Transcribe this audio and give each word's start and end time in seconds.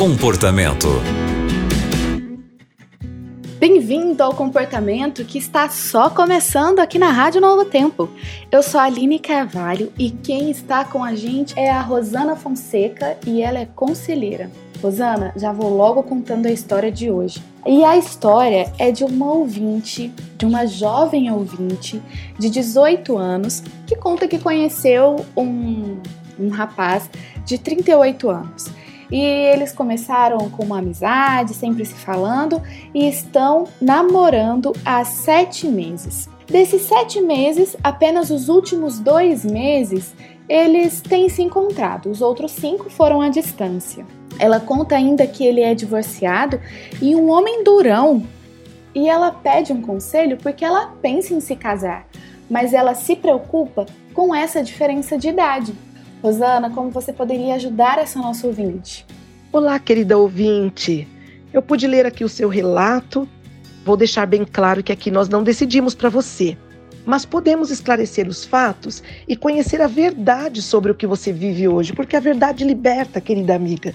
Comportamento. 0.00 0.88
Bem-vindo 3.58 4.22
ao 4.22 4.32
comportamento 4.32 5.26
que 5.26 5.36
está 5.36 5.68
só 5.68 6.08
começando 6.08 6.78
aqui 6.78 6.98
na 6.98 7.10
Rádio 7.10 7.38
Novo 7.38 7.66
Tempo. 7.66 8.08
Eu 8.50 8.62
sou 8.62 8.80
a 8.80 8.84
Aline 8.84 9.18
Carvalho 9.18 9.92
e 9.98 10.10
quem 10.10 10.50
está 10.50 10.86
com 10.86 11.04
a 11.04 11.14
gente 11.14 11.52
é 11.54 11.70
a 11.70 11.82
Rosana 11.82 12.34
Fonseca 12.34 13.18
e 13.26 13.42
ela 13.42 13.58
é 13.58 13.66
conselheira. 13.66 14.50
Rosana, 14.82 15.34
já 15.36 15.52
vou 15.52 15.68
logo 15.68 16.02
contando 16.02 16.46
a 16.46 16.50
história 16.50 16.90
de 16.90 17.10
hoje. 17.10 17.42
E 17.66 17.84
a 17.84 17.94
história 17.98 18.72
é 18.78 18.90
de 18.90 19.04
uma 19.04 19.30
ouvinte, 19.30 20.10
de 20.38 20.46
uma 20.46 20.64
jovem 20.64 21.30
ouvinte 21.30 22.00
de 22.38 22.48
18 22.48 23.18
anos, 23.18 23.62
que 23.86 23.94
conta 23.96 24.26
que 24.26 24.38
conheceu 24.38 25.26
um, 25.36 25.98
um 26.38 26.48
rapaz 26.48 27.10
de 27.44 27.58
38 27.58 28.30
anos. 28.30 28.80
E 29.10 29.20
eles 29.20 29.72
começaram 29.72 30.50
com 30.50 30.64
uma 30.64 30.78
amizade, 30.78 31.54
sempre 31.54 31.84
se 31.84 31.94
falando, 31.94 32.62
e 32.94 33.08
estão 33.08 33.64
namorando 33.80 34.72
há 34.84 35.04
sete 35.04 35.66
meses. 35.66 36.28
Desses 36.46 36.82
sete 36.82 37.20
meses, 37.20 37.76
apenas 37.82 38.30
os 38.30 38.48
últimos 38.48 38.98
dois 38.98 39.44
meses 39.44 40.14
eles 40.48 41.00
têm 41.00 41.28
se 41.28 41.42
encontrado, 41.42 42.10
os 42.10 42.20
outros 42.20 42.50
cinco 42.50 42.90
foram 42.90 43.20
à 43.20 43.28
distância. 43.28 44.04
Ela 44.36 44.58
conta 44.58 44.96
ainda 44.96 45.24
que 45.24 45.44
ele 45.44 45.60
é 45.60 45.74
divorciado 45.76 46.60
e 47.00 47.14
um 47.14 47.30
homem 47.30 47.62
durão. 47.62 48.24
E 48.92 49.08
ela 49.08 49.30
pede 49.30 49.72
um 49.72 49.80
conselho 49.80 50.36
porque 50.38 50.64
ela 50.64 50.92
pensa 51.00 51.32
em 51.32 51.40
se 51.40 51.54
casar, 51.54 52.04
mas 52.50 52.74
ela 52.74 52.94
se 52.94 53.14
preocupa 53.14 53.86
com 54.12 54.34
essa 54.34 54.60
diferença 54.60 55.16
de 55.16 55.28
idade. 55.28 55.72
Rosana, 56.22 56.68
como 56.70 56.90
você 56.90 57.12
poderia 57.12 57.54
ajudar 57.54 57.98
essa 57.98 58.18
nossa 58.18 58.46
ouvinte? 58.46 59.06
Olá, 59.50 59.78
querida 59.78 60.18
ouvinte. 60.18 61.08
Eu 61.52 61.62
pude 61.62 61.86
ler 61.86 62.04
aqui 62.04 62.22
o 62.24 62.28
seu 62.28 62.48
relato. 62.48 63.26
Vou 63.84 63.96
deixar 63.96 64.26
bem 64.26 64.44
claro 64.44 64.82
que 64.82 64.92
aqui 64.92 65.10
nós 65.10 65.30
não 65.30 65.42
decidimos 65.42 65.94
para 65.94 66.10
você, 66.10 66.58
mas 67.06 67.24
podemos 67.24 67.70
esclarecer 67.70 68.28
os 68.28 68.44
fatos 68.44 69.02
e 69.26 69.34
conhecer 69.34 69.80
a 69.80 69.86
verdade 69.86 70.60
sobre 70.60 70.92
o 70.92 70.94
que 70.94 71.06
você 71.06 71.32
vive 71.32 71.66
hoje, 71.66 71.94
porque 71.94 72.14
a 72.14 72.20
verdade 72.20 72.64
liberta, 72.64 73.20
querida 73.20 73.54
amiga. 73.54 73.94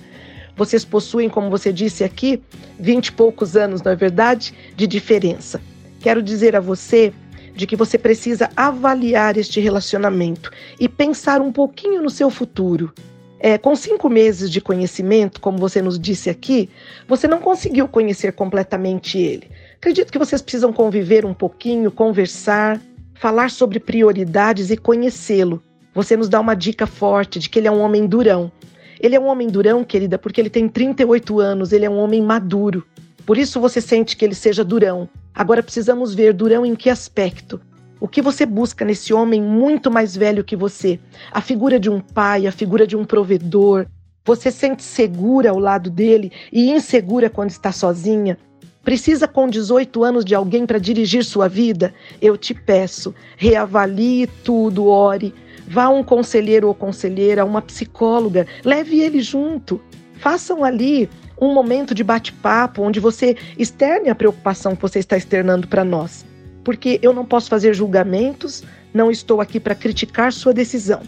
Vocês 0.58 0.84
possuem, 0.84 1.30
como 1.30 1.52
você 1.52 1.72
disse 1.72 2.04
aqui, 2.04 2.42
vinte 2.80 3.08
e 3.08 3.12
poucos 3.12 3.56
anos, 3.56 3.84
não 3.84 3.92
é 3.92 3.95
verdade, 3.95 4.52
de 4.76 4.88
diferença. 4.88 5.62
Quero 6.00 6.23
dizer 6.23 6.56
a 6.56 6.60
você 6.60 7.14
de 7.56 7.66
que 7.66 7.75
você 7.75 7.98
precisa 7.98 8.50
avaliar 8.56 9.38
este 9.38 9.59
relacionamento 9.59 10.52
e 10.80 10.89
pensar 10.89 11.42
um 11.42 11.52
pouquinho 11.52 12.02
no 12.02 12.09
seu 12.09 12.30
futuro. 12.30 12.94
É, 13.39 13.58
com 13.58 13.75
cinco 13.75 14.09
meses 14.09 14.50
de 14.50 14.59
conhecimento, 14.59 15.39
como 15.39 15.58
você 15.58 15.81
nos 15.81 16.00
disse 16.00 16.30
aqui, 16.30 16.70
você 17.08 17.28
não 17.28 17.39
conseguiu 17.39 17.88
conhecer 17.88 18.33
completamente 18.33 19.17
ele. 19.17 19.50
Acredito 19.78 20.11
que 20.11 20.17
vocês 20.17 20.42
precisam 20.42 20.73
conviver 20.73 21.26
um 21.26 21.33
pouquinho, 21.33 21.92
conversar, 21.92 22.81
falar 23.14 23.52
sobre 23.52 23.80
prioridades 23.80 24.72
e 24.72 24.78
conhecê-lo. 24.78 25.61
Você 25.94 26.17
nos 26.17 26.28
dá 26.28 26.39
uma 26.39 26.56
dica 26.56 26.88
forte 26.88 27.39
de 27.39 27.50
que 27.50 27.59
ele 27.59 27.67
é 27.67 27.72
um 27.72 27.81
homem 27.81 28.06
durão. 28.06 28.52
Ele 29.00 29.16
é 29.16 29.20
um 29.20 29.28
homem 29.28 29.48
durão, 29.48 29.83
querida, 29.83 30.17
porque 30.17 30.42
ele 30.42 30.50
tem 30.50 30.67
38 30.67 31.39
anos, 31.39 31.72
ele 31.72 31.86
é 31.86 31.89
um 31.89 31.98
homem 31.98 32.22
maduro. 32.22 32.86
Por 33.26 33.38
isso 33.38 33.59
você 33.59 33.80
sente 33.80 34.16
que 34.16 34.26
ele 34.26 34.36
seja 34.36 34.64
durão. 34.64 35.09
Agora 35.36 35.61
precisamos 35.61 36.14
ver 36.16 36.31
durão 36.31 36.66
em 36.66 36.75
que 36.75 36.89
aspecto. 36.89 37.59
O 38.00 38.08
que 38.08 38.22
você 38.22 38.45
busca 38.45 38.86
nesse 38.86 39.14
homem 39.14 39.42
muito 39.42 39.92
mais 39.92 40.16
velho 40.16 40.45
que 40.45 40.55
você? 40.55 40.97
A 41.30 41.42
figura 41.42 41.77
de 41.77 41.89
um 41.89 42.00
pai, 42.00 42.47
a 42.47 42.52
figura 42.53 42.88
de 42.88 42.95
um 42.95 43.03
provedor. 43.03 43.86
Você 44.23 44.50
sente 44.50 44.81
segura 44.81 45.50
ao 45.50 45.59
lado 45.59 45.89
dele 45.89 46.31
e 46.52 46.72
insegura 46.72 47.30
quando 47.30 47.50
está 47.50 47.73
sozinha? 47.73 48.38
Precisa 48.81 49.27
com 49.27 49.50
18 49.50 50.03
anos 50.03 50.23
de 50.23 50.33
alguém 50.33 50.66
para 50.66 50.80
dirigir 50.80 51.25
sua 51.25 51.49
vida? 51.49 51.94
Eu 52.21 52.37
te 52.37 52.54
peço, 52.54 53.14
reavalie 53.36 54.27
tudo, 54.43 54.87
ore. 54.87 55.33
Vá 55.67 55.86
a 55.86 55.89
um 55.89 56.04
conselheiro 56.04 56.67
ou 56.67 56.76
conselheira, 56.76 57.43
uma 57.43 57.61
psicóloga, 57.61 58.48
leve 58.64 59.02
ele 59.02 59.20
junto. 59.21 59.81
Façam 60.17 60.64
ali 60.64 61.10
um 61.40 61.54
momento 61.54 61.94
de 61.94 62.04
bate-papo 62.04 62.82
onde 62.82 63.00
você 63.00 63.36
externe 63.58 64.10
a 64.10 64.16
preocupação 64.16 64.76
que 64.76 64.82
você 64.82 65.00
está 65.00 65.18
externando 65.18 65.68
para 65.68 65.84
nós. 65.84 66.26
Porque 66.64 67.00
eu 67.02 67.14
não 67.14 67.26
posso 67.26 67.50
fazer 67.50 67.73
julgamentos, 67.73 68.64
não 68.94 69.12
estou 69.12 69.42
aqui 69.42 69.60
para 69.60 69.76
criticar 69.76 70.32
sua 70.34 70.54
decisão, 70.54 71.02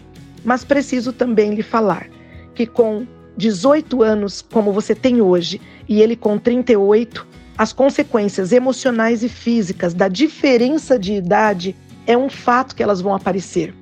mas 0.44 0.64
preciso 0.64 1.12
também 1.12 1.54
lhe 1.54 1.62
falar 1.62 2.06
que 2.54 2.66
com 2.66 3.06
18 3.36 4.02
anos, 4.02 4.42
como 4.42 4.72
você 4.72 4.94
tem 4.94 5.20
hoje, 5.20 5.60
e 5.88 6.02
ele 6.02 6.16
com 6.16 6.36
38, 6.38 7.24
as 7.56 7.72
consequências 7.72 8.52
emocionais 8.52 9.22
e 9.22 9.28
físicas 9.28 9.94
da 9.94 10.08
diferença 10.08 10.98
de 10.98 11.12
idade 11.14 11.76
é 12.06 12.16
um 12.16 12.28
fato 12.28 12.74
que 12.74 12.82
elas 12.82 13.00
vão 13.00 13.14
aparecer. 13.14 13.72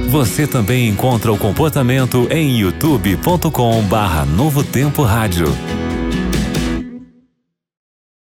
Você 0.08 0.46
também 0.46 0.88
encontra 0.88 1.32
o 1.32 1.38
comportamento 1.38 2.28
em 2.30 2.58
youtube.com/barra 2.58 4.24
Novo 4.24 4.62
Tempo 4.62 5.02
Rádio. 5.02 5.46